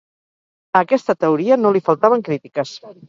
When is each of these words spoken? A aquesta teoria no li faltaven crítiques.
A 0.77 0.79
aquesta 0.85 1.15
teoria 1.25 1.59
no 1.61 1.73
li 1.77 1.83
faltaven 1.91 2.25
crítiques. 2.31 2.75